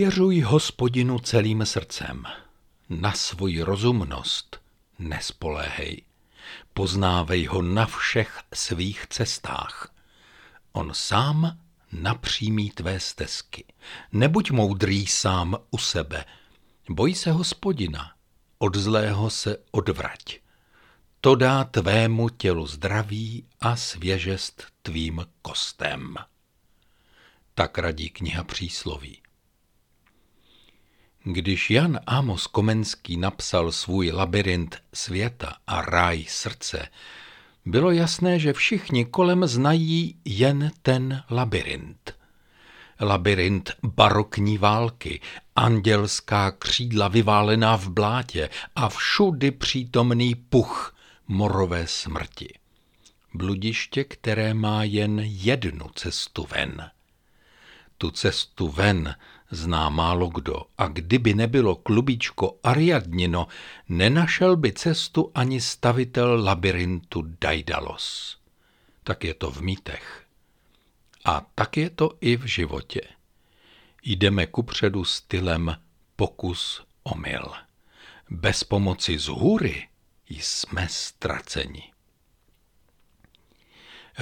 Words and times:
Důvěřuj 0.00 0.40
hospodinu 0.40 1.18
celým 1.18 1.66
srdcem. 1.66 2.24
Na 2.88 3.12
svoji 3.12 3.62
rozumnost 3.62 4.60
nespoléhej. 4.98 6.02
Poznávej 6.74 7.46
ho 7.46 7.62
na 7.62 7.86
všech 7.86 8.40
svých 8.54 9.06
cestách. 9.06 9.94
On 10.72 10.90
sám 10.94 11.58
napřímí 11.92 12.70
tvé 12.70 13.00
stezky. 13.00 13.64
Nebuď 14.12 14.50
moudrý 14.50 15.06
sám 15.06 15.56
u 15.70 15.78
sebe. 15.78 16.24
Boj 16.88 17.14
se 17.14 17.32
hospodina, 17.32 18.12
od 18.58 18.76
zlého 18.76 19.30
se 19.30 19.56
odvrať. 19.70 20.40
To 21.20 21.34
dá 21.34 21.64
tvému 21.64 22.28
tělu 22.28 22.66
zdraví 22.66 23.44
a 23.60 23.76
svěžest 23.76 24.66
tvým 24.82 25.26
kostem. 25.42 26.16
Tak 27.54 27.78
radí 27.78 28.10
kniha 28.10 28.44
přísloví. 28.44 29.22
Když 31.24 31.70
Jan 31.70 32.00
Amos 32.06 32.46
Komenský 32.46 33.16
napsal 33.16 33.72
svůj 33.72 34.10
labirint 34.10 34.82
světa 34.94 35.56
a 35.66 35.82
ráj 35.82 36.24
srdce, 36.28 36.88
bylo 37.66 37.90
jasné, 37.90 38.38
že 38.38 38.52
všichni 38.52 39.04
kolem 39.04 39.46
znají 39.46 40.16
jen 40.24 40.70
ten 40.82 41.22
labirint. 41.30 42.14
Labirint 43.00 43.70
barokní 43.82 44.58
války, 44.58 45.20
andělská 45.56 46.50
křídla 46.50 47.08
vyválená 47.08 47.76
v 47.76 47.88
blátě 47.88 48.50
a 48.76 48.88
všudy 48.88 49.50
přítomný 49.50 50.34
puch 50.34 50.96
morové 51.28 51.86
smrti. 51.86 52.54
Bludiště, 53.34 54.04
které 54.04 54.54
má 54.54 54.84
jen 54.84 55.20
jednu 55.22 55.88
cestu 55.94 56.46
ven. 56.50 56.90
Tu 57.98 58.10
cestu 58.10 58.68
ven 58.68 59.14
zná 59.50 59.88
málo 59.88 60.28
kdo 60.28 60.62
a 60.78 60.88
kdyby 60.88 61.34
nebylo 61.34 61.74
klubíčko 61.76 62.58
Ariadnino, 62.62 63.48
nenašel 63.88 64.56
by 64.56 64.72
cestu 64.72 65.30
ani 65.34 65.60
stavitel 65.60 66.44
labirintu 66.44 67.22
Daidalos. 67.40 68.36
Tak 69.04 69.24
je 69.24 69.34
to 69.34 69.50
v 69.50 69.60
mýtech. 69.60 70.24
A 71.24 71.46
tak 71.54 71.76
je 71.76 71.90
to 71.90 72.10
i 72.20 72.36
v 72.36 72.44
životě. 72.44 73.00
Jdeme 74.02 74.46
kupředu 74.46 75.04
stylem 75.04 75.76
pokus 76.16 76.82
omyl. 77.02 77.52
Bez 78.30 78.64
pomoci 78.64 79.18
z 79.18 79.26
hůry 79.26 79.88
jsme 80.28 80.88
ztraceni. 80.90 81.92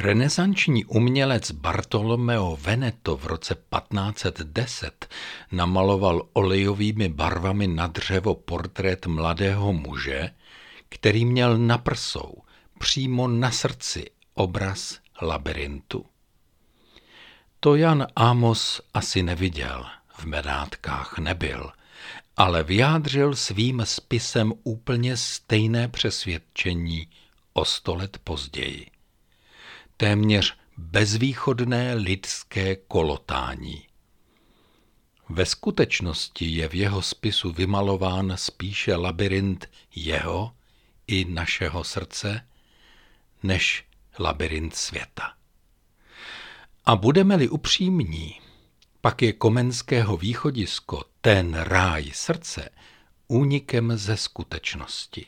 Renesanční 0.00 0.84
umělec 0.84 1.50
Bartolomeo 1.50 2.56
Veneto 2.60 3.16
v 3.16 3.26
roce 3.26 3.54
1510 3.54 5.08
namaloval 5.52 6.28
olejovými 6.32 7.08
barvami 7.08 7.66
na 7.66 7.86
dřevo 7.86 8.34
portrét 8.34 9.06
mladého 9.06 9.72
muže, 9.72 10.30
který 10.88 11.24
měl 11.24 11.58
na 11.58 11.78
prsou, 11.78 12.34
přímo 12.78 13.28
na 13.28 13.50
srdci, 13.50 14.10
obraz 14.34 14.98
labirintu. 15.22 16.06
To 17.60 17.74
Jan 17.74 18.06
Amos 18.16 18.80
asi 18.94 19.22
neviděl, 19.22 19.86
v 20.08 20.24
medátkách 20.24 21.18
nebyl, 21.18 21.72
ale 22.36 22.62
vyjádřil 22.62 23.34
svým 23.34 23.82
spisem 23.84 24.52
úplně 24.62 25.16
stejné 25.16 25.88
přesvědčení 25.88 27.08
o 27.52 27.64
sto 27.64 27.94
let 27.94 28.18
později 28.24 28.86
téměř 30.00 30.56
bezvýchodné 30.76 31.94
lidské 31.94 32.76
kolotání. 32.76 33.82
Ve 35.28 35.46
skutečnosti 35.46 36.44
je 36.44 36.68
v 36.68 36.74
jeho 36.74 37.02
spisu 37.02 37.52
vymalován 37.52 38.32
spíše 38.36 38.96
labirint 38.96 39.70
jeho 39.94 40.52
i 41.06 41.24
našeho 41.24 41.84
srdce, 41.84 42.48
než 43.42 43.84
labirint 44.18 44.76
světa. 44.76 45.32
A 46.84 46.96
budeme-li 46.96 47.48
upřímní, 47.48 48.40
pak 49.00 49.22
je 49.22 49.32
Komenského 49.32 50.16
východisko, 50.16 51.04
ten 51.20 51.54
ráj 51.54 52.10
srdce, 52.14 52.70
únikem 53.28 53.96
ze 53.96 54.16
skutečnosti. 54.16 55.26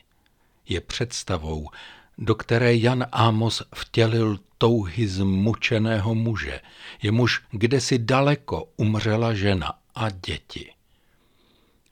Je 0.67 0.81
představou, 0.81 1.69
do 2.17 2.35
které 2.35 2.75
Jan 2.75 3.05
Amos 3.11 3.63
vtělil 3.75 4.39
touhy 4.57 5.07
zmučeného 5.07 6.15
muže, 6.15 6.61
jemuž 7.01 7.43
kdesi 7.51 7.99
daleko 7.99 8.69
umřela 8.77 9.33
žena 9.33 9.73
a 9.95 10.09
děti. 10.09 10.73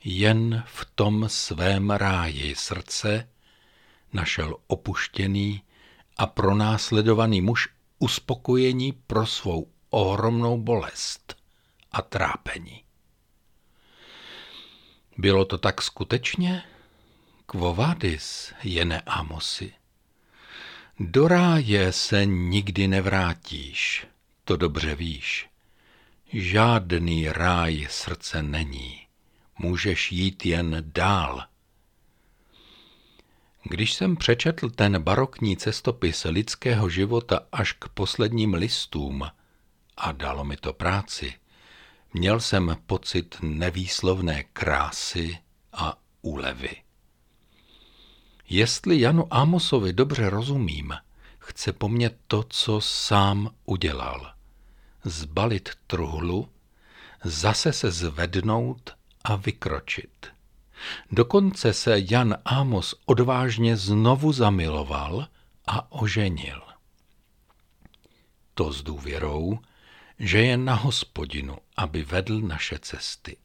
Jen 0.04 0.64
v 0.68 0.86
tom 0.96 1.30
svém 1.30 1.90
ráji 1.90 2.56
srdce 2.56 3.30
našel 4.14 4.58
opuštěný 4.68 5.62
a 6.18 6.26
pronásledovaný 6.26 7.42
muž 7.42 7.70
uspokojení 8.00 8.92
pro 8.92 9.26
svou 9.26 9.68
ohromnou 9.90 10.58
bolest 10.58 11.36
a 11.92 12.02
trápení. 12.02 12.84
Bylo 15.18 15.46
to 15.46 15.58
tak 15.58 15.82
skutečně? 15.82 16.64
Kvovadis, 17.46 18.54
jene 18.64 19.02
Amosi. 19.02 19.79
Do 21.02 21.28
ráje 21.28 21.92
se 21.92 22.26
nikdy 22.26 22.88
nevrátíš, 22.88 24.08
to 24.44 24.58
dobře 24.58 24.96
víš. 24.96 25.50
Žádný 26.34 27.30
ráj 27.30 27.88
srdce 27.90 28.44
není, 28.44 29.08
můžeš 29.60 30.12
jít 30.12 30.46
jen 30.46 30.84
dál. 30.96 31.44
Když 33.64 33.94
jsem 33.94 34.16
přečetl 34.16 34.70
ten 34.70 35.02
barokní 35.02 35.58
cestopis 35.58 36.24
lidského 36.24 36.90
života 36.90 37.40
až 37.52 37.74
k 37.74 37.90
posledním 37.90 38.54
listům, 38.54 39.32
a 39.98 40.12
dalo 40.12 40.44
mi 40.44 40.58
to 40.58 40.74
práci, 40.74 41.34
měl 42.14 42.40
jsem 42.40 42.78
pocit 42.86 43.38
nevýslovné 43.42 44.44
krásy 44.44 45.38
a 45.74 45.98
úlevy. 46.22 46.89
Jestli 48.50 49.00
Janu 49.00 49.34
Amosovi 49.34 49.94
dobře 49.94 50.30
rozumím, 50.30 50.94
chce 51.40 51.74
po 51.74 51.90
mně 51.90 52.12
to, 52.28 52.44
co 52.50 52.82
sám 52.82 53.50
udělal. 53.66 54.34
Zbalit 55.04 55.70
truhlu, 55.88 56.50
zase 57.24 57.74
se 57.74 57.92
zvednout 57.92 58.96
a 59.24 59.36
vykročit. 59.36 60.28
Dokonce 61.12 61.74
se 61.74 61.96
Jan 62.12 62.38
Amos 62.46 62.96
odvážně 63.06 63.78
znovu 63.78 64.32
zamiloval 64.32 65.28
a 65.68 65.92
oženil. 65.92 66.62
To 68.54 68.74
s 68.74 68.84
důvěrou, 68.84 69.60
že 70.20 70.38
je 70.38 70.58
na 70.58 70.74
hospodinu, 70.74 71.58
aby 71.78 72.04
vedl 72.04 72.42
naše 72.42 72.80
cesty. 72.80 73.38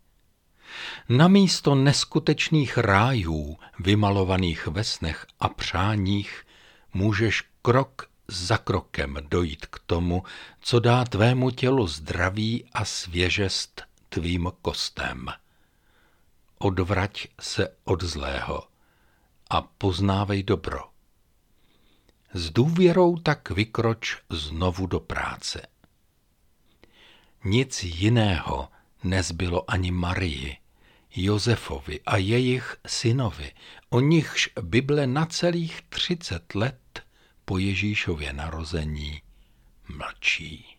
Na 1.09 1.29
místo 1.29 1.75
neskutečných 1.75 2.79
rájů, 2.79 3.59
vymalovaných 3.79 4.67
ve 4.67 4.85
snech 4.85 5.27
a 5.41 5.49
přáních, 5.49 6.47
můžeš 6.95 7.43
krok 7.63 8.09
za 8.29 8.59
krokem 8.59 9.17
dojít 9.29 9.67
k 9.67 9.79
tomu, 9.87 10.23
co 10.61 10.81
dá 10.81 11.05
tvému 11.05 11.51
tělu 11.51 11.87
zdraví 11.87 12.65
a 12.73 12.85
svěžest 12.85 13.83
tvým 14.09 14.53
kostem. 14.63 15.27
Odvrať 16.59 17.29
se 17.41 17.69
od 17.85 18.03
zlého 18.03 18.63
a 19.51 19.63
poznávej 19.63 20.43
dobro. 20.43 20.81
S 22.35 22.51
důvěrou 22.51 23.17
tak 23.17 23.51
vykroč 23.51 24.19
znovu 24.31 24.87
do 24.87 25.01
práce. 25.01 25.67
Nic 27.45 27.85
jiného 27.85 28.69
nezbylo 29.05 29.71
ani 29.71 29.91
Marii, 29.91 30.57
Josefovi 31.17 32.01
a 32.07 32.17
jejich 32.17 32.77
synovi, 32.87 33.53
o 33.91 34.01
nichž 34.01 34.51
Bible 34.63 35.07
na 35.07 35.27
celých 35.27 35.83
třicet 35.83 36.55
let 36.55 37.03
po 37.45 37.59
Ježíšově 37.59 38.33
narození 38.33 39.23
mlčí. 39.89 40.74